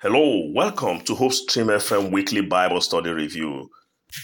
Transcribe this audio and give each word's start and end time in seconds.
Hello, 0.00 0.48
welcome 0.54 1.00
to 1.00 1.16
Hope 1.16 1.32
Stream 1.32 1.66
FM 1.66 2.12
Weekly 2.12 2.40
Bible 2.40 2.80
Study 2.80 3.10
Review. 3.10 3.68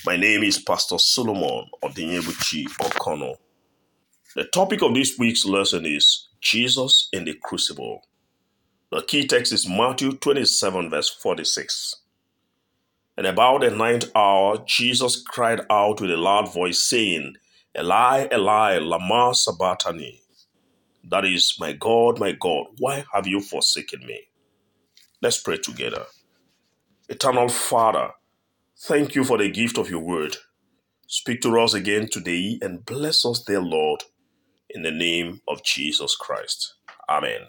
My 0.06 0.16
name 0.16 0.44
is 0.44 0.56
Pastor 0.56 1.00
Solomon 1.00 1.66
Odinyebuchi 1.82 2.66
Okono. 2.80 3.34
The 4.36 4.44
topic 4.44 4.82
of 4.82 4.94
this 4.94 5.18
week's 5.18 5.44
lesson 5.44 5.84
is 5.84 6.28
Jesus 6.40 7.08
in 7.12 7.24
the 7.24 7.34
Crucible. 7.42 8.02
The 8.92 9.02
key 9.02 9.26
text 9.26 9.52
is 9.52 9.68
Matthew 9.68 10.12
27, 10.12 10.90
verse 10.90 11.10
46. 11.10 11.96
And 13.16 13.26
about 13.26 13.62
the 13.62 13.70
ninth 13.70 14.12
hour, 14.14 14.58
Jesus 14.64 15.20
cried 15.26 15.62
out 15.68 16.00
with 16.00 16.12
a 16.12 16.16
loud 16.16 16.54
voice, 16.54 16.88
saying, 16.88 17.34
Eli, 17.76 18.28
Eli, 18.32 18.78
Lama 18.78 19.34
Sabachthani. 19.34 20.20
That 21.02 21.24
is, 21.24 21.56
My 21.58 21.72
God, 21.72 22.20
my 22.20 22.30
God, 22.30 22.66
why 22.78 23.04
have 23.12 23.26
you 23.26 23.40
forsaken 23.40 24.06
me? 24.06 24.28
Let's 25.24 25.40
pray 25.40 25.56
together. 25.56 26.04
Eternal 27.08 27.48
Father, 27.48 28.10
thank 28.78 29.14
you 29.14 29.24
for 29.24 29.38
the 29.38 29.48
gift 29.48 29.78
of 29.78 29.88
your 29.88 30.00
word. 30.00 30.36
Speak 31.06 31.40
to 31.40 31.58
us 31.58 31.72
again 31.72 32.10
today 32.12 32.58
and 32.60 32.84
bless 32.84 33.24
us, 33.24 33.42
dear 33.42 33.62
Lord, 33.62 34.02
in 34.68 34.82
the 34.82 34.90
name 34.90 35.40
of 35.48 35.64
Jesus 35.64 36.14
Christ. 36.14 36.74
Amen. 37.08 37.40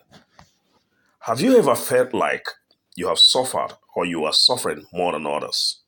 Have 1.24 1.42
you 1.42 1.58
ever 1.58 1.76
felt 1.76 2.14
like 2.14 2.48
you 2.96 3.10
have 3.10 3.20
suffered 3.20 3.74
or 3.94 4.06
you 4.06 4.24
are 4.24 4.32
suffering 4.32 4.86
more 4.94 5.12
than 5.12 5.28
others? 5.28 5.82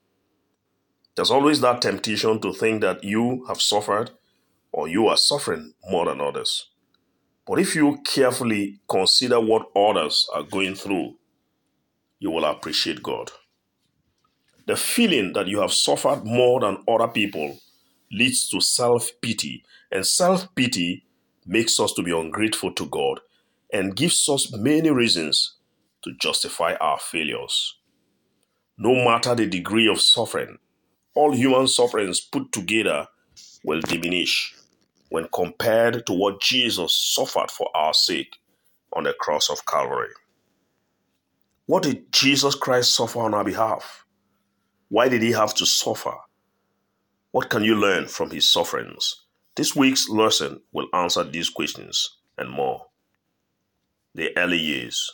There's 1.15 1.31
always 1.31 1.61
that 1.61 1.81
temptation 1.81 2.41
to 2.41 2.51
think 2.51 2.81
that 2.81 3.05
you 3.05 3.45
have 3.47 3.61
suffered 3.61 4.11
or 4.73 4.89
you 4.89 5.07
are 5.07 5.15
suffering 5.15 5.71
more 5.89 6.03
than 6.03 6.19
others. 6.19 6.67
But 7.45 7.59
if 7.59 7.75
you 7.75 7.99
carefully 8.03 8.81
consider 8.89 9.39
what 9.39 9.67
others 9.73 10.27
are 10.35 10.43
going 10.43 10.75
through, 10.75 11.15
you 12.19 12.31
will 12.31 12.45
appreciate 12.45 13.03
God. 13.03 13.31
The 14.65 14.75
feeling 14.75 15.33
that 15.33 15.47
you 15.47 15.61
have 15.61 15.71
suffered 15.71 16.25
more 16.25 16.59
than 16.59 16.83
other 16.87 17.07
people 17.07 17.59
leads 18.11 18.49
to 18.49 18.59
self 18.59 19.09
pity, 19.21 19.63
and 19.91 20.05
self 20.05 20.53
pity 20.55 21.05
makes 21.45 21.79
us 21.79 21.93
to 21.93 22.03
be 22.03 22.11
ungrateful 22.11 22.73
to 22.73 22.85
God 22.87 23.21
and 23.71 23.95
gives 23.95 24.27
us 24.29 24.51
many 24.53 24.89
reasons 24.89 25.55
to 26.03 26.13
justify 26.19 26.75
our 26.75 26.99
failures. 26.99 27.75
No 28.77 28.93
matter 28.93 29.35
the 29.35 29.47
degree 29.47 29.87
of 29.87 30.01
suffering, 30.01 30.57
all 31.15 31.31
human 31.33 31.67
sufferings 31.67 32.19
put 32.19 32.51
together 32.51 33.07
will 33.63 33.81
diminish 33.81 34.55
when 35.09 35.27
compared 35.33 36.05
to 36.05 36.13
what 36.13 36.41
Jesus 36.41 36.93
suffered 37.15 37.49
for 37.49 37.69
our 37.75 37.93
sake 37.93 38.37
on 38.93 39.03
the 39.03 39.13
cross 39.13 39.49
of 39.49 39.65
Calvary. 39.65 40.09
What 41.67 41.83
did 41.83 42.13
Jesus 42.13 42.55
Christ 42.55 42.95
suffer 42.95 43.19
on 43.19 43.33
our 43.33 43.43
behalf? 43.43 44.05
Why 44.87 45.09
did 45.09 45.21
he 45.21 45.33
have 45.33 45.53
to 45.55 45.65
suffer? 45.65 46.13
What 47.31 47.49
can 47.49 47.61
you 47.65 47.75
learn 47.75 48.07
from 48.07 48.29
his 48.31 48.49
sufferings? 48.49 49.25
This 49.57 49.75
week's 49.75 50.07
lesson 50.07 50.61
will 50.71 50.87
answer 50.93 51.25
these 51.25 51.49
questions 51.49 52.19
and 52.37 52.49
more. 52.49 52.85
The 54.15 54.29
early 54.37 54.57
years. 54.57 55.11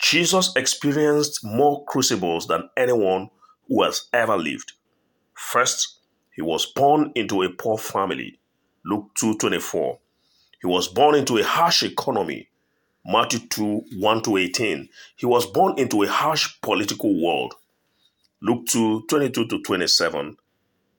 Jesus 0.00 0.52
experienced 0.56 1.44
more 1.44 1.84
crucibles 1.84 2.48
than 2.48 2.68
anyone 2.76 3.30
who 3.68 3.84
has 3.84 4.08
ever 4.12 4.36
lived. 4.36 4.72
First, 5.34 6.00
he 6.34 6.42
was 6.42 6.66
born 6.66 7.12
into 7.14 7.44
a 7.44 7.48
poor 7.48 7.78
family. 7.78 8.40
Luke 8.84 9.10
2:24. 9.14 10.00
He 10.60 10.66
was 10.66 10.88
born 10.88 11.14
into 11.14 11.38
a 11.38 11.44
harsh 11.44 11.84
economy. 11.84 12.48
Matthew 13.06 13.40
2 13.40 13.84
1 13.98 14.22
to 14.22 14.36
18. 14.36 14.88
He 15.16 15.26
was 15.26 15.46
born 15.46 15.78
into 15.78 16.02
a 16.02 16.08
harsh 16.08 16.54
political 16.62 17.22
world. 17.22 17.54
Luke 18.40 18.66
2 18.68 19.04
22 19.08 19.46
to 19.48 19.62
27. 19.62 20.36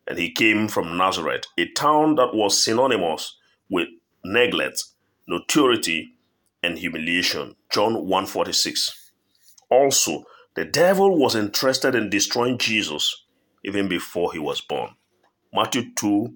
And 0.07 0.19
he 0.19 0.31
came 0.31 0.67
from 0.67 0.97
Nazareth, 0.97 1.45
a 1.57 1.67
town 1.69 2.15
that 2.15 2.35
was 2.35 2.63
synonymous 2.63 3.37
with 3.69 3.87
neglect, 4.23 4.83
notoriety, 5.27 6.13
and 6.61 6.77
humiliation. 6.77 7.55
John 7.71 8.07
1 8.07 8.25
46. 8.27 9.11
Also, 9.69 10.25
the 10.55 10.65
devil 10.65 11.17
was 11.17 11.35
interested 11.35 11.95
in 11.95 12.09
destroying 12.09 12.57
Jesus 12.57 13.23
even 13.63 13.87
before 13.87 14.31
he 14.31 14.39
was 14.39 14.61
born. 14.61 14.91
Matthew 15.53 15.93
2 15.95 16.35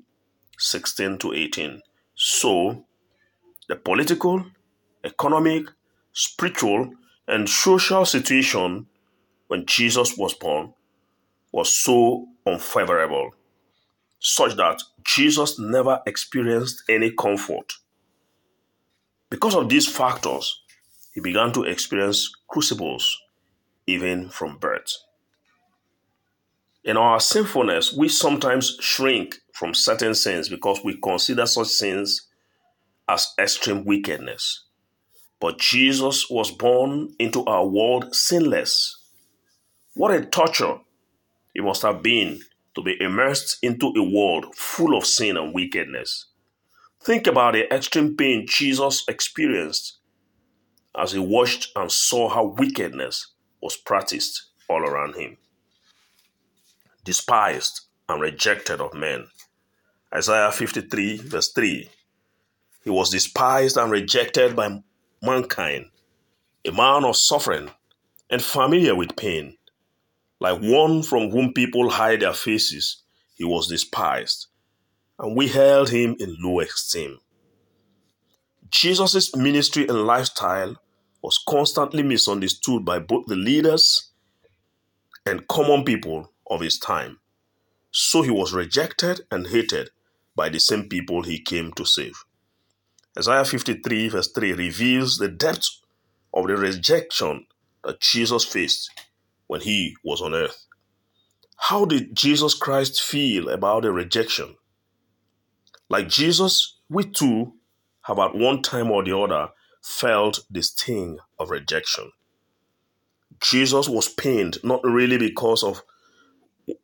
16 0.58 1.18
to 1.20 1.34
18. 1.34 1.82
So, 2.16 2.86
the 3.70 3.76
political, 3.76 4.46
economic, 5.04 5.66
spiritual, 6.14 6.92
and 7.28 7.48
social 7.50 8.06
situation 8.06 8.88
when 9.48 9.66
Jesus 9.66 10.18
was 10.18 10.34
born 10.34 10.74
was 11.52 11.74
so 11.74 12.28
unfavorable, 12.46 13.32
such 14.20 14.56
that 14.56 14.82
Jesus 15.04 15.58
never 15.60 16.02
experienced 16.06 16.84
any 16.90 17.12
comfort. 17.12 17.74
Because 19.30 19.56
of 19.56 19.70
these 19.70 19.88
factors, 19.88 20.62
he 21.14 21.22
began 21.22 21.52
to 21.54 21.64
experience 21.64 22.31
crucibles 22.48 23.20
even 23.88 24.30
from 24.30 24.58
birth. 24.58 24.98
In 26.84 26.98
our 26.98 27.20
sinfulness, 27.20 27.94
we 27.94 28.08
sometimes 28.08 28.78
shrink 28.80 29.38
from 29.54 29.74
certain 29.74 30.16
sins 30.16 30.50
because 30.50 30.80
we 30.84 30.98
consider 30.98 31.46
such 31.46 31.68
sins 31.68 32.28
as 33.08 33.34
extreme 33.38 33.84
wickedness. 33.84 34.66
But 35.40 35.60
Jesus 35.60 36.30
was 36.30 36.52
born 36.52 37.16
into 37.18 37.46
our 37.46 37.66
world 37.66 38.14
sinless. 38.14 38.98
What 39.94 40.12
a 40.12 40.26
torture 40.26 40.80
it 41.56 41.64
must 41.64 41.82
have 41.82 42.04
been 42.04 42.42
to 42.76 42.82
be 42.82 43.02
immersed 43.02 43.58
into 43.62 43.88
a 43.96 44.04
world 44.04 44.54
full 44.56 44.96
of 44.98 45.06
sin 45.06 45.38
and 45.38 45.54
wickedness. 45.54 46.26
Think 47.02 47.28
about 47.28 47.54
the 47.54 47.74
extreme 47.74 48.16
pain 48.16 48.46
Jesus 48.48 49.06
experienced 49.08 49.98
as 50.98 51.14
he 51.14 51.20
watched 51.20 51.70
and 51.76 51.92
saw 51.92 52.30
how 52.30 52.46
wickedness 52.46 53.28
was 53.62 53.78
practiced 53.78 54.48
all 54.70 54.82
around 54.82 55.16
him. 55.16 55.38
Despised 57.06 57.82
and 58.10 58.22
rejected 58.22 58.82
of 58.82 58.94
men. 58.94 59.28
Isaiah 60.14 60.52
53, 60.52 61.18
verse 61.18 61.52
3. 61.54 61.90
He 62.84 62.90
was 62.90 63.10
despised 63.10 63.78
and 63.78 63.92
rejected 63.92 64.56
by 64.56 64.82
mankind, 65.22 65.85
a 66.66 66.72
man 66.72 67.06
of 67.06 67.16
suffering 67.16 67.69
and 68.30 68.41
familiar 68.41 68.96
with 68.96 69.16
pain. 69.16 69.57
Like 70.40 70.62
one 70.62 71.03
from 71.03 71.31
whom 71.31 71.53
people 71.53 71.90
hide 71.90 72.22
their 72.22 72.34
faces, 72.34 73.03
he 73.35 73.44
was 73.44 73.68
despised, 73.68 74.47
and 75.18 75.35
we 75.35 75.47
held 75.47 75.90
him 75.90 76.16
in 76.19 76.38
low 76.40 76.62
esteem. 76.62 77.19
Jesus' 78.69 79.35
ministry 79.35 79.88
and 79.88 80.06
lifestyle 80.06 80.75
was 81.22 81.44
constantly 81.47 82.03
misunderstood 82.03 82.86
by 82.86 83.00
both 83.00 83.25
the 83.25 83.36
leaders 83.36 84.12
and 85.25 85.47
common 85.47 85.84
people 85.84 86.31
of 86.50 86.62
his 86.62 86.78
time. 86.78 87.19
So 87.91 88.22
he 88.22 88.31
was 88.31 88.53
rejected 88.53 89.22
and 89.31 89.47
hated 89.47 89.90
by 90.36 90.50
the 90.50 90.59
same 90.59 90.88
people 90.88 91.24
he 91.24 91.41
came 91.41 91.74
to 91.74 91.86
save. 91.86 92.24
Isaiah 93.18 93.46
53, 93.46 94.09
verse 94.09 94.31
3 94.31 94.53
reveals 94.53 95.18
the 95.18 95.28
depth 95.28 95.68
of 96.34 96.47
the 96.47 96.56
rejection 96.56 97.46
that 97.84 98.00
Jesus 98.00 98.46
faced 98.46 98.90
when 99.47 99.62
he 99.62 99.96
was 100.03 100.22
on 100.22 100.34
earth. 100.34 100.66
How 101.58 101.86
did 101.86 102.16
Jesus 102.16 102.53
Christ 102.53 103.02
feel 103.02 103.50
about 103.50 103.84
the 103.84 103.92
rejection? 103.92 104.56
Like 105.90 106.08
Jesus, 106.08 106.78
we 106.88 107.03
too 107.03 107.53
have 108.03 108.19
at 108.19 108.36
one 108.36 108.62
time 108.62 108.92
or 108.92 109.03
the 109.03 109.18
other 109.18 109.50
felt 109.81 110.40
the 110.50 110.62
sting 110.62 111.18
of 111.40 111.50
rejection. 111.50 112.12
Jesus 113.42 113.90
was 113.90 114.07
pained 114.07 114.57
not 114.63 114.81
really 114.84 115.18
because 115.18 115.63
of 115.63 115.81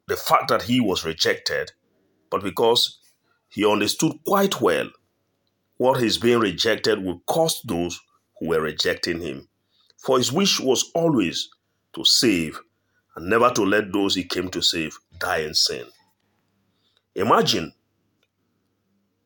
the 0.08 0.16
fact 0.16 0.48
that 0.48 0.64
he 0.64 0.80
was 0.80 1.06
rejected, 1.06 1.72
but 2.30 2.44
because 2.44 3.00
he 3.50 3.66
understood 3.66 4.14
quite 4.26 4.60
well 4.60 4.90
what 5.78 6.00
his 6.00 6.18
being 6.18 6.40
rejected 6.40 7.04
would 7.04 7.26
cost 7.26 7.68
those 7.68 8.00
who 8.40 8.50
were 8.50 8.62
rejecting 8.62 9.20
him. 9.20 9.48
For 9.98 10.18
his 10.18 10.32
wish 10.32 10.60
was 10.60 10.92
always 10.94 11.50
to 11.96 12.06
save 12.06 12.60
and 13.16 13.30
never 13.30 13.50
to 13.52 13.64
let 13.64 13.92
those 13.92 14.16
he 14.16 14.24
came 14.24 14.50
to 14.50 14.62
save 14.62 14.98
die 15.20 15.40
in 15.40 15.54
sin. 15.54 15.86
Imagine 17.16 17.74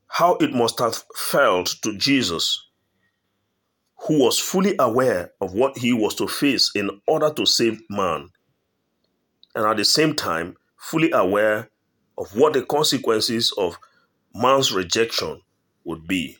how 0.07 0.35
it 0.35 0.53
must 0.53 0.79
have 0.79 1.03
felt 1.15 1.75
to 1.81 1.97
Jesus, 1.97 2.67
who 4.07 4.23
was 4.23 4.39
fully 4.39 4.75
aware 4.79 5.31
of 5.41 5.53
what 5.53 5.77
he 5.77 5.93
was 5.93 6.15
to 6.15 6.27
face 6.27 6.71
in 6.75 6.89
order 7.07 7.31
to 7.33 7.45
save 7.45 7.81
man, 7.89 8.29
and 9.55 9.65
at 9.65 9.77
the 9.77 9.85
same 9.85 10.15
time, 10.15 10.55
fully 10.77 11.11
aware 11.11 11.69
of 12.17 12.35
what 12.35 12.53
the 12.53 12.61
consequences 12.63 13.53
of 13.57 13.77
man's 14.33 14.71
rejection 14.71 15.41
would 15.89 16.07
be. 16.07 16.37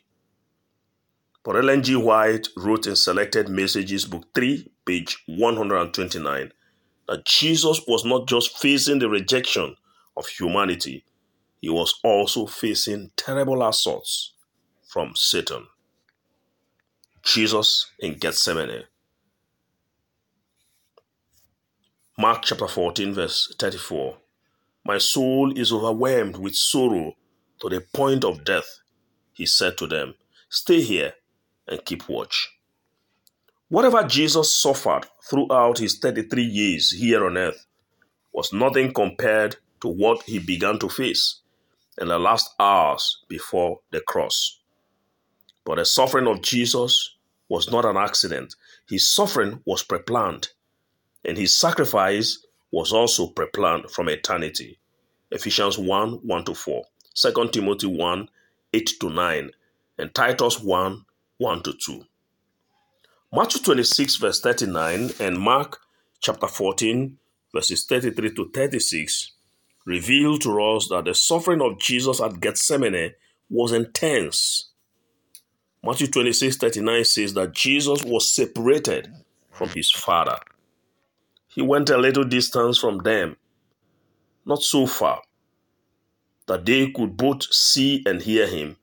But 1.44 1.56
Ellen 1.56 1.82
G. 1.82 1.96
White 1.96 2.50
wrote 2.56 2.86
in 2.86 2.96
Selected 2.96 3.50
Messages, 3.50 4.06
Book 4.06 4.26
3, 4.36 4.72
page 4.86 5.18
129, 5.26 6.52
that 7.08 7.26
Jesus 7.26 7.82
was 7.88 8.06
not 8.06 8.28
just 8.28 8.60
facing 8.60 9.00
the 9.00 9.10
rejection 9.10 9.76
of 10.16 10.28
humanity, 10.28 11.04
he 11.62 11.70
was 11.70 11.96
also 12.04 12.46
facing 12.46 13.10
terrible 13.16 13.68
assaults 13.68 14.34
from 14.88 15.14
Satan. 15.16 15.66
Jesus 17.24 17.92
in 17.98 18.14
Gethsemane. 18.20 18.84
Mark 22.20 22.44
chapter 22.44 22.68
14, 22.68 23.14
verse 23.16 23.52
34. 23.58 24.16
My 24.86 25.00
soul 25.00 25.58
is 25.58 25.72
overwhelmed 25.72 26.38
with 26.38 26.54
sorrow 26.54 27.16
to 27.62 27.70
the 27.70 27.82
point 27.94 28.24
of 28.24 28.46
death. 28.46 28.80
He 29.40 29.46
said 29.46 29.78
to 29.78 29.88
them, 29.88 30.16
Stay 30.50 30.82
here 30.82 31.14
and 31.66 31.86
keep 31.86 32.10
watch. 32.10 32.58
Whatever 33.70 34.04
Jesus 34.04 34.54
suffered 34.62 35.06
throughout 35.24 35.78
his 35.78 35.98
33 35.98 36.44
years 36.44 36.92
here 36.92 37.26
on 37.26 37.38
earth 37.38 37.66
was 38.34 38.52
nothing 38.52 38.94
compared 38.94 39.56
to 39.80 39.88
what 39.88 40.24
he 40.24 40.40
began 40.40 40.78
to 40.80 40.90
face 40.90 41.40
in 41.98 42.10
the 42.10 42.20
last 42.20 42.54
hours 42.60 43.24
before 43.30 43.80
the 43.92 44.02
cross. 44.02 44.60
But 45.64 45.76
the 45.76 45.86
suffering 45.86 46.28
of 46.28 46.42
Jesus 46.42 47.16
was 47.48 47.72
not 47.72 47.86
an 47.86 47.96
accident. 47.96 48.56
His 48.90 49.10
suffering 49.10 49.62
was 49.64 49.86
preplanned 49.86 50.50
and 51.24 51.38
his 51.38 51.56
sacrifice 51.56 52.46
was 52.72 52.92
also 52.92 53.28
preplanned 53.28 53.90
from 53.90 54.10
eternity. 54.10 54.80
Ephesians 55.32 55.78
1 55.78 56.28
1 56.28 56.44
to 56.44 56.54
4, 56.54 56.84
2 57.16 57.50
Timothy 57.54 57.88
1 57.88 58.28
8 58.74 58.92
to 59.02 59.10
9, 59.10 59.52
and 59.98 60.14
Titus 60.14 60.60
1 60.60 61.06
1 61.38 61.64
to 61.64 61.74
2. 61.74 62.04
Matthew 63.32 63.62
26, 63.62 64.16
verse 64.18 64.42
39, 64.42 65.12
and 65.20 65.40
Mark 65.40 65.80
chapter 66.20 66.48
14, 66.48 67.18
verses 67.54 67.86
33 67.86 68.34
to 68.34 68.52
36 68.54 69.32
reveal 69.86 70.38
to 70.38 70.62
us 70.62 70.88
that 70.90 71.06
the 71.06 71.16
suffering 71.16 71.62
of 71.62 71.80
Jesus 71.80 72.22
at 72.22 72.40
Gethsemane 72.40 73.14
was 73.50 73.72
intense. 73.72 74.70
Matthew 75.84 76.08
26, 76.08 76.58
39 76.58 77.04
says 77.06 77.34
that 77.34 77.54
Jesus 77.54 78.04
was 78.04 78.34
separated 78.34 79.12
from 79.50 79.70
his 79.70 79.92
Father. 79.92 80.38
He 81.48 81.62
went 81.62 81.90
a 81.90 81.98
little 81.98 82.24
distance 82.24 82.78
from 82.78 83.00
them, 83.00 83.38
not 84.46 84.62
so 84.62 84.86
far, 84.86 85.22
that 86.50 86.66
they 86.66 86.92
could 86.92 87.16
both 87.16 87.44
see 87.54 88.04
and 88.06 88.22
hear 88.22 88.48
him, 88.48 88.76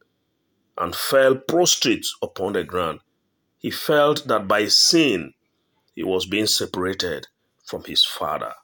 and 0.79 0.97
fell 0.97 1.35
prostrate 1.35 2.07
upon 2.23 2.55
the 2.55 2.65
ground. 2.65 3.01
He 3.59 3.71
felt 3.71 4.27
that 4.29 4.49
by 4.49 4.69
sin 4.69 5.35
he 5.95 6.03
was 6.03 6.25
being 6.25 6.47
separated 6.47 7.27
from 7.67 7.85
his 7.85 8.05
Father. 8.05 8.55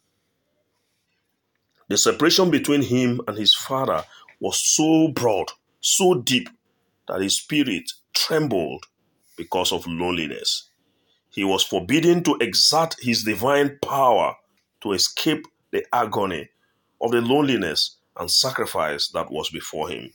The 1.89 1.99
separation 1.99 2.51
between 2.51 2.83
him 2.83 3.21
and 3.29 3.37
his 3.37 3.55
Father 3.55 4.05
was 4.41 4.59
so 4.59 5.09
broad, 5.09 5.51
so 5.81 6.15
deep, 6.15 6.49
that 7.09 7.21
his 7.21 7.37
spirit 7.37 7.91
trembled 8.15 8.87
because 9.37 9.73
of 9.73 9.87
loneliness 9.87 10.71
he 11.33 11.45
was 11.45 11.65
forbidden 11.65 12.23
to 12.23 12.37
exert 12.41 12.95
his 13.01 13.25
divine 13.25 13.79
power 13.83 14.37
to 14.83 14.93
escape 14.93 15.47
the 15.71 15.85
agony 15.93 16.49
of 17.01 17.11
the 17.11 17.21
loneliness 17.23 17.97
and 18.17 18.31
sacrifice 18.31 19.09
that 19.09 19.31
was 19.31 19.51
before 19.51 19.89
him. 19.89 20.13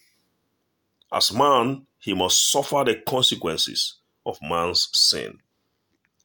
As 1.12 1.32
man, 1.32 1.88
he 2.00 2.14
must 2.14 2.52
suffer 2.52 2.84
the 2.86 2.96
consequences 2.96 3.96
of 4.26 4.38
man's 4.42 4.90
sin. 4.94 5.40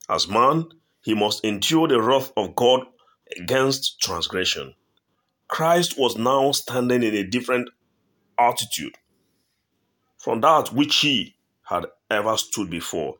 As 0.08 0.28
man, 0.28 0.68
he 1.02 1.14
must 1.14 1.44
endure 1.44 1.88
the 1.88 2.00
wrath 2.00 2.32
of 2.36 2.54
God 2.54 2.86
against 3.38 4.00
transgression. 4.00 4.74
Christ 5.48 5.98
was 5.98 6.16
now 6.16 6.52
standing 6.52 7.02
in 7.02 7.14
a 7.14 7.26
different 7.26 7.68
altitude 8.38 8.94
from 10.18 10.40
that 10.40 10.72
which 10.72 10.96
he 10.96 11.34
had 11.64 11.86
ever 12.10 12.36
stood 12.36 12.70
before. 12.70 13.16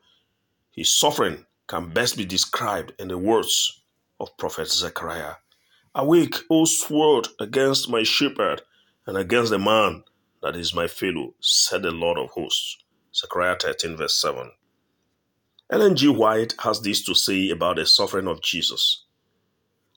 His 0.71 0.97
suffering 0.97 1.45
can 1.67 1.89
best 1.89 2.17
be 2.17 2.25
described 2.25 2.93
in 2.99 3.07
the 3.07 3.17
words 3.17 3.81
of 4.19 4.37
Prophet 4.37 4.69
Zechariah 4.69 5.35
Awake, 5.95 6.35
O 6.49 6.65
sword, 6.65 7.27
against 7.39 7.89
my 7.89 8.03
shepherd 8.03 8.63
and 9.05 9.17
against 9.17 9.51
the 9.51 9.59
man 9.59 10.03
that 10.41 10.55
is 10.55 10.73
my 10.73 10.87
fellow, 10.87 11.35
said 11.39 11.83
the 11.83 11.91
Lord 11.91 12.17
of 12.17 12.31
hosts. 12.31 12.77
Zechariah 13.15 13.57
13, 13.59 13.95
verse 13.97 14.19
7. 14.19 14.51
Ellen 15.69 15.95
G. 15.95 16.07
White 16.07 16.55
has 16.59 16.81
this 16.81 17.03
to 17.05 17.15
say 17.15 17.49
about 17.49 17.77
the 17.77 17.85
suffering 17.85 18.27
of 18.27 18.41
Jesus. 18.41 19.05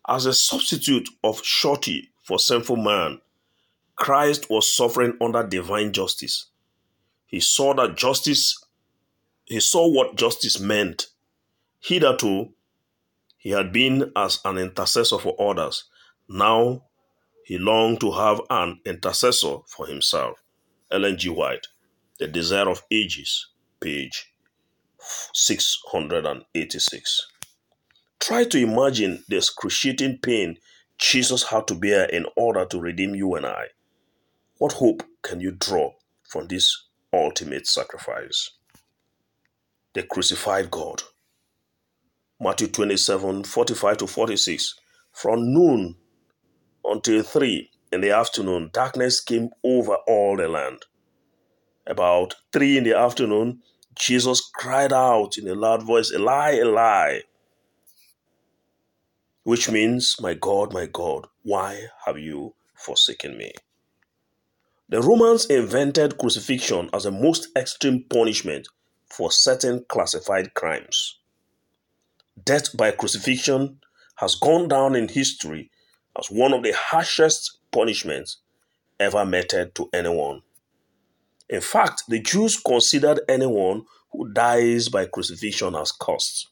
As 0.08 0.26
a 0.26 0.34
substitute 0.34 1.08
of 1.24 1.44
surety 1.44 2.10
for 2.22 2.38
sinful 2.38 2.76
man, 2.76 3.20
Christ 3.96 4.50
was 4.50 4.74
suffering 4.74 5.16
under 5.20 5.42
divine 5.46 5.92
justice. 5.92 6.46
He 7.26 7.40
saw 7.40 7.74
that 7.74 7.96
justice, 7.96 8.62
he 9.46 9.60
saw 9.60 9.88
what 9.88 10.16
justice 10.16 10.60
meant 10.60 11.08
Hitherto, 11.80 12.52
he 13.46 13.52
had 13.52 13.70
been 13.72 14.10
as 14.16 14.40
an 14.44 14.58
intercessor 14.58 15.18
for 15.20 15.40
others. 15.40 15.84
Now, 16.28 16.82
he 17.44 17.58
longed 17.58 18.00
to 18.00 18.10
have 18.10 18.40
an 18.50 18.80
intercessor 18.84 19.58
for 19.68 19.86
himself. 19.86 20.42
Ellen 20.90 21.16
G. 21.16 21.28
White, 21.28 21.68
The 22.18 22.26
Desire 22.26 22.68
of 22.68 22.82
Ages, 22.90 23.46
page 23.78 24.34
686. 25.32 27.26
Try 28.18 28.42
to 28.46 28.58
imagine 28.58 29.22
the 29.28 29.36
excruciating 29.36 30.18
pain 30.24 30.58
Jesus 30.98 31.44
had 31.44 31.68
to 31.68 31.76
bear 31.76 32.06
in 32.06 32.26
order 32.36 32.64
to 32.64 32.80
redeem 32.80 33.14
you 33.14 33.36
and 33.36 33.46
I. 33.46 33.66
What 34.58 34.72
hope 34.72 35.04
can 35.22 35.38
you 35.38 35.52
draw 35.52 35.92
from 36.28 36.48
this 36.48 36.88
ultimate 37.12 37.68
sacrifice? 37.68 38.50
The 39.94 40.02
crucified 40.02 40.68
God. 40.68 41.04
Matthew 42.38 42.68
27 42.68 43.44
45 43.44 43.96
to 43.96 44.06
46. 44.06 44.74
From 45.10 45.54
noon 45.54 45.96
until 46.84 47.22
3 47.22 47.70
in 47.92 48.02
the 48.02 48.10
afternoon, 48.10 48.68
darkness 48.74 49.20
came 49.22 49.48
over 49.64 49.94
all 50.06 50.36
the 50.36 50.46
land. 50.46 50.84
About 51.86 52.34
3 52.52 52.76
in 52.76 52.84
the 52.84 52.94
afternoon, 52.94 53.62
Jesus 53.94 54.50
cried 54.54 54.92
out 54.92 55.38
in 55.38 55.48
a 55.48 55.54
loud 55.54 55.82
voice, 55.82 56.12
Eli, 56.12 56.56
Eli, 56.56 57.20
which 59.44 59.70
means, 59.70 60.20
My 60.20 60.34
God, 60.34 60.74
my 60.74 60.84
God, 60.84 61.26
why 61.42 61.86
have 62.04 62.18
you 62.18 62.54
forsaken 62.74 63.38
me? 63.38 63.52
The 64.90 65.00
Romans 65.00 65.46
invented 65.46 66.18
crucifixion 66.18 66.90
as 66.92 67.06
a 67.06 67.10
most 67.10 67.48
extreme 67.56 68.04
punishment 68.10 68.68
for 69.08 69.32
certain 69.32 69.86
classified 69.88 70.52
crimes 70.52 71.18
death 72.44 72.76
by 72.76 72.90
crucifixion 72.90 73.78
has 74.16 74.34
gone 74.34 74.68
down 74.68 74.94
in 74.94 75.08
history 75.08 75.70
as 76.18 76.28
one 76.28 76.52
of 76.52 76.62
the 76.62 76.72
harshest 76.72 77.58
punishments 77.70 78.38
ever 78.98 79.24
meted 79.24 79.74
to 79.74 79.88
anyone. 79.92 80.42
In 81.48 81.60
fact, 81.60 82.04
the 82.08 82.20
Jews 82.20 82.56
considered 82.58 83.20
anyone 83.28 83.84
who 84.12 84.32
dies 84.32 84.88
by 84.88 85.06
crucifixion 85.06 85.74
as 85.74 85.92
cursed. 85.92 86.48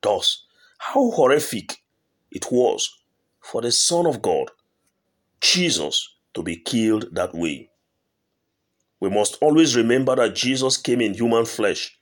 Thus, 0.00 0.44
how 0.78 1.10
horrific 1.10 1.78
it 2.30 2.46
was 2.50 2.90
for 3.40 3.60
the 3.60 3.72
Son 3.72 4.06
of 4.06 4.22
God, 4.22 4.50
Jesus, 5.40 6.08
to 6.34 6.42
be 6.42 6.56
killed 6.56 7.08
that 7.12 7.34
way. 7.34 7.70
We 9.00 9.10
must 9.10 9.36
always 9.40 9.76
remember 9.76 10.14
that 10.16 10.34
Jesus 10.34 10.76
came 10.76 11.00
in 11.00 11.14
human 11.14 11.44
flesh, 11.44 11.98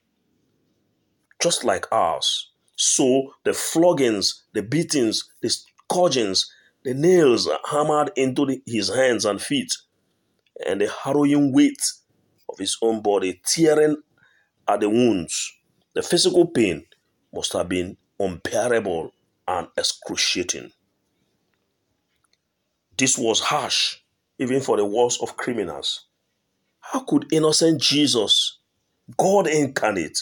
just 1.41 1.63
like 1.63 1.87
ours 1.91 2.50
so 2.81 3.35
the 3.43 3.53
floggings, 3.53 4.41
the 4.53 4.63
beatings, 4.63 5.29
the 5.43 5.49
scourgings, 5.49 6.51
the 6.83 6.95
nails 6.95 7.47
hammered 7.69 8.09
into 8.15 8.43
the, 8.47 8.59
his 8.65 8.89
hands 8.89 9.23
and 9.23 9.39
feet, 9.39 9.71
and 10.65 10.81
the 10.81 10.89
harrowing 11.03 11.53
weight 11.53 11.79
of 12.49 12.57
his 12.57 12.79
own 12.81 13.03
body 13.03 13.39
tearing 13.45 13.97
at 14.67 14.79
the 14.79 14.89
wounds, 14.89 15.53
the 15.93 16.01
physical 16.01 16.47
pain 16.47 16.87
must 17.31 17.53
have 17.53 17.69
been 17.69 17.97
unbearable 18.19 19.11
and 19.47 19.67
excruciating. 19.77 20.71
This 22.97 23.15
was 23.15 23.41
harsh, 23.41 23.97
even 24.39 24.59
for 24.59 24.77
the 24.77 24.85
worst 24.85 25.21
of 25.21 25.37
criminals. 25.37 26.07
How 26.79 27.01
could 27.01 27.31
innocent 27.31 27.79
Jesus, 27.79 28.57
God 29.17 29.45
incarnate, 29.45 30.17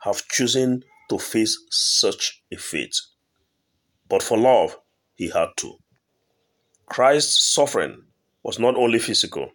have 0.00 0.26
chosen 0.26 0.82
to 1.10 1.18
face 1.18 1.58
such 1.70 2.42
a 2.52 2.56
fate. 2.56 2.96
But 4.08 4.22
for 4.22 4.38
love, 4.38 4.76
he 5.16 5.28
had 5.28 5.48
to. 5.58 5.74
Christ's 6.86 7.54
suffering 7.54 8.02
was 8.42 8.58
not 8.58 8.76
only 8.76 8.98
physical, 8.98 9.50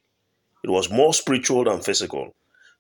it 0.63 0.69
was 0.69 0.89
more 0.89 1.13
spiritual 1.13 1.63
than 1.63 1.81
physical. 1.81 2.35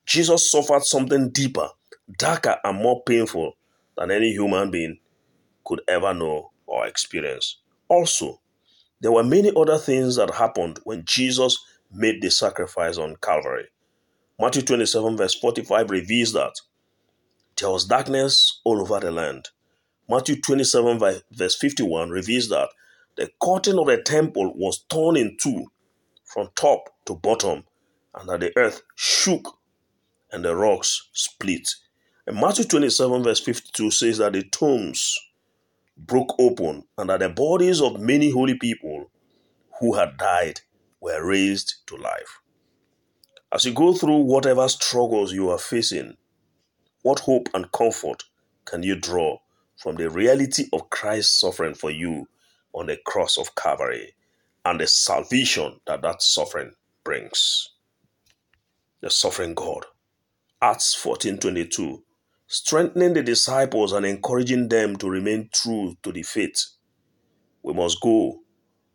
Jesus 0.05 0.51
suffered 0.51 0.83
something 0.83 1.29
deeper, 1.29 1.69
darker, 2.17 2.57
and 2.63 2.81
more 2.81 3.03
painful 3.03 3.53
than 3.97 4.11
any 4.11 4.31
human 4.31 4.71
being 4.71 4.99
could 5.65 5.81
ever 5.87 6.13
know 6.13 6.51
or 6.65 6.87
experience. 6.87 7.61
Also, 7.89 8.39
there 8.99 9.11
were 9.11 9.23
many 9.23 9.51
other 9.55 9.77
things 9.77 10.15
that 10.15 10.33
happened 10.33 10.79
when 10.83 11.03
Jesus 11.05 11.57
made 11.91 12.21
the 12.21 12.31
sacrifice 12.31 12.97
on 12.97 13.15
Calvary. 13.21 13.67
Matthew 14.39 14.63
27, 14.63 15.17
verse 15.17 15.35
45 15.35 15.89
reveals 15.89 16.33
that 16.33 16.53
there 17.57 17.69
was 17.69 17.85
darkness 17.85 18.61
all 18.63 18.81
over 18.81 18.99
the 18.99 19.11
land. 19.11 19.49
Matthew 20.09 20.39
27, 20.39 20.99
verse 21.31 21.55
51 21.55 22.09
reveals 22.09 22.49
that 22.49 22.69
the 23.17 23.29
curtain 23.41 23.79
of 23.79 23.87
the 23.87 24.01
temple 24.01 24.53
was 24.55 24.85
torn 24.89 25.17
in 25.17 25.37
two 25.39 25.65
from 26.23 26.49
top 26.55 26.89
to 27.05 27.15
bottom, 27.15 27.63
and 28.13 28.29
that 28.29 28.41
the 28.41 28.51
earth 28.57 28.83
shook 28.95 29.57
and 30.31 30.45
the 30.45 30.55
rocks 30.55 31.09
split. 31.13 31.69
And 32.25 32.39
Matthew 32.39 32.65
27, 32.65 33.23
verse 33.23 33.39
52 33.39 33.91
says 33.91 34.17
that 34.19 34.33
the 34.33 34.43
tombs 34.43 35.17
broke 35.97 36.35
open 36.39 36.83
and 36.97 37.09
that 37.09 37.21
the 37.21 37.29
bodies 37.29 37.81
of 37.81 37.99
many 37.99 38.29
holy 38.29 38.55
people 38.55 39.09
who 39.79 39.95
had 39.95 40.17
died 40.17 40.61
were 41.01 41.25
raised 41.25 41.75
to 41.87 41.95
life. 41.95 42.39
As 43.51 43.65
you 43.65 43.73
go 43.73 43.93
through 43.93 44.19
whatever 44.19 44.67
struggles 44.67 45.31
you 45.31 45.49
are 45.49 45.57
facing, 45.57 46.17
what 47.03 47.19
hope 47.21 47.49
and 47.53 47.71
comfort 47.71 48.23
can 48.65 48.83
you 48.83 48.95
draw 48.95 49.37
from 49.77 49.95
the 49.95 50.09
reality 50.09 50.65
of 50.73 50.89
Christ's 50.89 51.39
suffering 51.39 51.75
for 51.75 51.91
you 51.91 52.27
on 52.73 52.87
the 52.87 52.97
cross 53.05 53.37
of 53.37 53.55
Calvary 53.55 54.13
and 54.65 54.79
the 54.79 54.87
salvation 54.87 55.79
that 55.87 56.01
that 56.01 56.21
suffering 56.21 56.73
brings? 57.03 57.69
The 59.01 59.09
suffering 59.09 59.53
God. 59.53 59.85
Acts 60.61 60.95
14:22 60.95 62.01
strengthening 62.47 63.13
the 63.13 63.21
disciples 63.21 63.91
and 63.91 64.05
encouraging 64.05 64.69
them 64.69 64.95
to 64.95 65.09
remain 65.09 65.49
true 65.53 65.95
to 66.01 66.11
the 66.11 66.23
faith. 66.23 66.65
We 67.61 67.73
must 67.73 68.01
go 68.01 68.39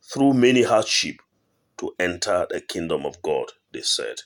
through 0.02 0.34
many 0.34 0.62
hardship 0.62 1.16
to 1.78 1.94
enter 1.98 2.46
the 2.50 2.60
kingdom 2.60 3.04
of 3.04 3.20
God, 3.22 3.52
they 3.72 3.82
said. 3.82 4.16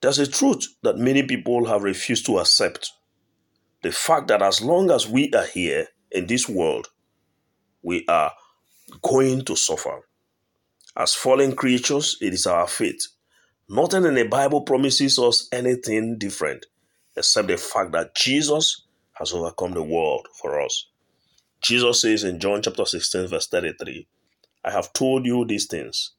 There's 0.00 0.18
a 0.18 0.26
truth 0.26 0.66
that 0.82 0.96
many 0.96 1.22
people 1.22 1.66
have 1.66 1.82
refused 1.82 2.26
to 2.26 2.38
accept. 2.38 2.90
The 3.82 3.92
fact 3.92 4.28
that 4.28 4.42
as 4.42 4.62
long 4.62 4.90
as 4.90 5.08
we 5.08 5.30
are 5.32 5.46
here 5.46 5.88
in 6.10 6.26
this 6.26 6.48
world, 6.48 6.88
we 7.82 8.04
are 8.08 8.32
going 9.02 9.44
to 9.44 9.56
suffer. 9.56 10.06
As 10.96 11.14
fallen 11.14 11.54
creatures, 11.54 12.16
it 12.20 12.32
is 12.32 12.46
our 12.46 12.66
fate. 12.66 13.02
Nothing 13.68 14.04
in 14.04 14.14
the 14.14 14.24
Bible 14.24 14.62
promises 14.62 15.18
us 15.18 15.48
anything 15.52 16.18
different 16.18 16.66
except 17.16 17.48
the 17.48 17.56
fact 17.56 17.92
that 17.92 18.14
Jesus 18.14 18.86
has 19.12 19.32
overcome 19.32 19.72
the 19.72 19.82
world 19.82 20.26
for 20.34 20.60
us. 20.60 20.88
Jesus 21.60 22.00
says 22.00 22.24
in 22.24 22.40
John 22.40 22.62
chapter 22.62 22.84
16, 22.84 23.28
verse 23.28 23.46
33, 23.48 24.06
I 24.64 24.70
have 24.70 24.92
told 24.92 25.26
you 25.26 25.44
these 25.44 25.66
things 25.66 26.12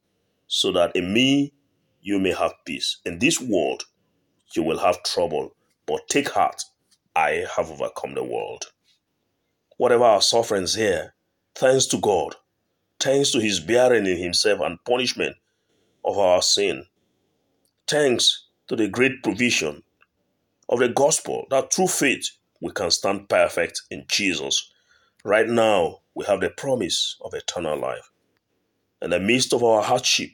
so 0.47 0.71
that 0.73 0.95
in 0.95 1.13
me 1.13 1.53
you 2.01 2.19
may 2.19 2.33
have 2.33 2.53
peace. 2.65 2.97
In 3.05 3.19
this 3.19 3.39
world 3.39 3.83
you 4.55 4.63
will 4.63 4.79
have 4.79 5.03
trouble, 5.03 5.55
but 5.85 6.07
take 6.09 6.29
heart, 6.29 6.61
I 7.15 7.45
have 7.55 7.71
overcome 7.71 8.15
the 8.15 8.23
world. 8.23 8.65
Whatever 9.77 10.03
our 10.03 10.21
sufferings 10.21 10.75
here, 10.75 11.13
thanks 11.55 11.85
to 11.87 11.97
God, 11.97 12.35
thanks 12.99 13.31
to 13.31 13.39
his 13.39 13.59
bearing 13.59 14.05
in 14.05 14.17
himself 14.17 14.59
and 14.61 14.83
punishment 14.85 15.35
of 16.03 16.17
our 16.17 16.41
sin, 16.41 16.85
thanks 17.87 18.47
to 18.67 18.75
the 18.75 18.87
great 18.87 19.23
provision 19.23 19.83
of 20.69 20.79
the 20.79 20.89
gospel 20.89 21.45
that 21.49 21.73
through 21.73 21.87
faith 21.87 22.29
we 22.61 22.71
can 22.71 22.91
stand 22.91 23.27
perfect 23.27 23.81
in 23.89 24.05
Jesus. 24.07 24.71
Right 25.23 25.47
now, 25.47 25.99
we 26.15 26.25
have 26.25 26.41
the 26.41 26.49
promise 26.49 27.17
of 27.21 27.33
eternal 27.33 27.79
life. 27.79 28.09
In 29.01 29.09
the 29.09 29.19
midst 29.19 29.53
of 29.53 29.63
our 29.63 29.81
hardship, 29.81 30.31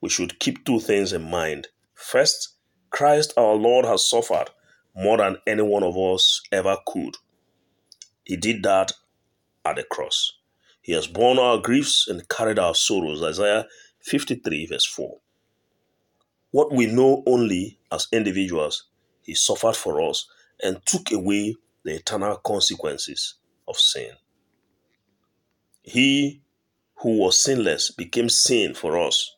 we 0.00 0.08
should 0.08 0.38
keep 0.38 0.64
two 0.64 0.80
things 0.80 1.12
in 1.12 1.30
mind. 1.30 1.68
First, 1.94 2.56
Christ 2.90 3.32
our 3.36 3.54
Lord 3.54 3.84
has 3.84 4.08
suffered 4.08 4.50
more 4.94 5.18
than 5.18 5.38
any 5.46 5.62
one 5.62 5.82
of 5.82 5.96
us 5.96 6.42
ever 6.50 6.76
could. 6.86 7.16
He 8.24 8.36
did 8.36 8.62
that 8.64 8.92
at 9.64 9.76
the 9.76 9.84
cross. 9.84 10.32
He 10.82 10.92
has 10.92 11.06
borne 11.06 11.38
our 11.38 11.58
griefs 11.58 12.06
and 12.08 12.28
carried 12.28 12.58
our 12.58 12.74
sorrows. 12.74 13.22
Isaiah 13.22 13.66
53, 14.02 14.66
verse 14.66 14.86
4. 14.86 15.18
What 16.50 16.72
we 16.72 16.86
know 16.86 17.22
only 17.26 17.78
as 17.92 18.08
individuals 18.12 18.84
he 19.22 19.34
suffered 19.34 19.76
for 19.76 20.00
us 20.00 20.26
and 20.62 20.84
took 20.84 21.12
away 21.12 21.54
the 21.84 21.94
eternal 21.94 22.36
consequences 22.36 23.36
of 23.68 23.76
sin. 23.76 24.10
He 25.82 26.42
who 26.96 27.18
was 27.18 27.42
sinless 27.42 27.90
became 27.90 28.28
sin 28.28 28.74
for 28.74 28.98
us, 28.98 29.36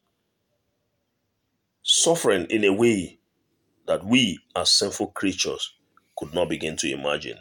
suffering 1.82 2.46
in 2.48 2.64
a 2.64 2.72
way 2.72 3.18
that 3.86 4.04
we 4.04 4.38
as 4.54 4.70
sinful 4.70 5.08
creatures 5.08 5.74
could 6.16 6.32
not 6.34 6.48
begin 6.48 6.76
to 6.76 6.92
imagine. 6.92 7.38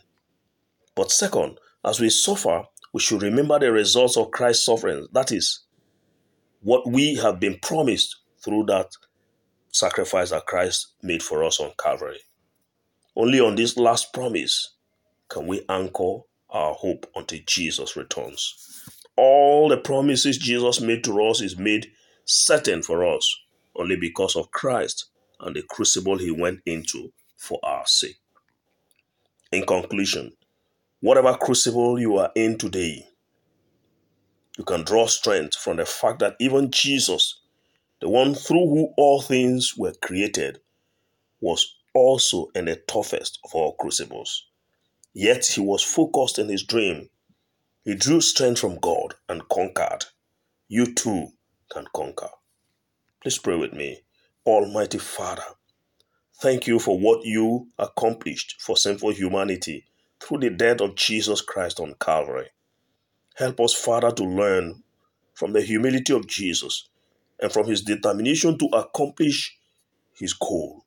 But 0.96 1.12
second, 1.12 1.60
as 1.86 2.00
we 2.00 2.10
suffer, 2.10 2.64
we 2.94 3.00
should 3.00 3.22
remember 3.22 3.60
the 3.60 3.72
results 3.72 4.18
of 4.18 4.32
Christ's 4.32 4.66
suffering. 4.66 5.08
That 5.14 5.32
is, 5.32 5.62
what 6.62 6.90
we 6.90 7.16
have 7.16 7.40
been 7.40 7.58
promised 7.62 8.18
through 8.44 8.66
that 8.66 8.92
sacrifice 9.72 10.32
that 10.32 10.46
Christ 10.46 10.94
made 11.02 11.24
for 11.24 11.44
us 11.44 11.60
on 11.60 11.72
Calvary. 11.80 12.20
Only 13.16 13.40
on 13.40 13.56
this 13.56 13.78
last 13.78 14.14
promise 14.14 14.76
can 15.30 15.48
we 15.48 15.64
anchor 15.70 16.20
our 16.50 16.74
hope 16.74 17.10
until 17.16 17.40
Jesus 17.46 17.96
returns. 17.96 18.84
All 19.16 19.70
the 19.70 19.78
promises 19.78 20.38
Jesus 20.38 20.82
made 20.82 21.04
to 21.06 21.24
us 21.24 21.42
is 21.42 21.58
made 21.58 21.88
certain 22.26 22.82
for 22.82 23.06
us 23.06 23.34
only 23.76 23.96
because 23.96 24.36
of 24.36 24.52
Christ 24.52 25.06
and 25.40 25.56
the 25.56 25.64
crucible 25.64 26.18
he 26.18 26.32
went 26.32 26.62
into 26.66 27.12
for 27.38 27.60
our 27.64 27.86
sake. 27.86 28.18
In 29.52 29.66
conclusion, 29.66 30.34
whatever 31.02 31.36
crucible 31.36 32.00
you 32.00 32.18
are 32.18 32.32
in 32.36 32.58
today, 32.58 33.08
you 34.58 34.64
can 34.64 34.84
draw 34.84 35.08
strength 35.08 35.56
from 35.56 35.78
the 35.78 35.86
fact 35.86 36.20
that 36.20 36.36
even 36.40 36.72
Jesus, 36.72 37.42
the 38.02 38.10
one 38.10 38.36
through 38.36 38.68
whom 38.70 38.94
all 38.98 39.22
things 39.22 39.76
were 39.78 39.94
created, 40.02 40.60
was 41.42 41.76
also 41.94 42.48
in 42.56 42.66
the 42.66 42.76
toughest 42.76 43.40
of 43.46 43.56
all 43.56 43.76
crucibles. 43.76 44.46
Yet 45.14 45.46
he 45.46 45.62
was 45.62 45.84
focused 45.84 46.40
in 46.40 46.50
his 46.50 46.64
dream. 46.64 47.10
He 47.86 47.96
drew 47.96 48.22
strength 48.22 48.60
from 48.62 48.80
God 48.80 49.16
and 49.30 49.48
conquered. 49.50 50.06
You 50.68 50.94
too 50.94 51.30
can 51.72 51.86
conquer. 51.96 52.30
Please 53.22 53.38
pray 53.38 53.56
with 53.56 53.74
me. 53.74 54.02
Almighty 54.48 54.98
Father, 54.98 55.44
thank 56.42 56.66
you 56.66 56.80
for 56.80 56.98
what 56.98 57.24
you 57.24 57.68
accomplished 57.78 58.60
for 58.60 58.76
sinful 58.76 59.12
humanity 59.12 59.86
through 60.20 60.40
the 60.40 60.50
death 60.50 60.82
of 60.82 60.96
Jesus 60.96 61.40
Christ 61.40 61.80
on 61.80 61.94
Calvary. 62.00 62.48
Help 63.36 63.60
us, 63.60 63.76
Father, 63.76 64.12
to 64.12 64.24
learn 64.24 64.82
from 65.36 65.54
the 65.54 65.62
humility 65.62 66.14
of 66.14 66.26
Jesus 66.26 66.90
and 67.40 67.52
from 67.52 67.68
his 67.68 67.84
determination 67.84 68.58
to 68.58 68.66
accomplish 68.74 69.56
his 70.14 70.34
goal 70.34 70.84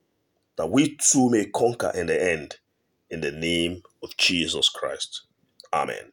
that 0.56 0.70
we 0.70 0.96
too 0.96 1.30
may 1.30 1.46
conquer 1.46 1.92
in 1.94 2.08
the 2.08 2.32
end. 2.32 2.56
In 3.10 3.20
the 3.20 3.30
name 3.30 3.82
of 4.02 4.16
Jesus 4.16 4.68
Christ. 4.68 5.22
Amen. 5.72 6.10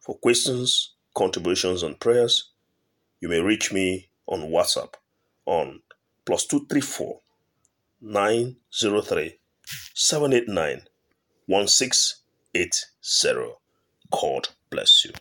For 0.00 0.16
questions, 0.16 0.94
contributions, 1.14 1.84
and 1.84 2.00
prayers, 2.00 2.50
you 3.20 3.28
may 3.28 3.40
reach 3.40 3.72
me 3.72 4.08
on 4.26 4.40
WhatsApp 4.50 4.94
on 5.48 5.80
plus 6.26 6.46
234 6.46 7.20
903 8.02 9.38
789 9.94 10.82
1680. 11.46 13.54
God 14.10 14.48
bless 14.70 15.04
you. 15.04 15.12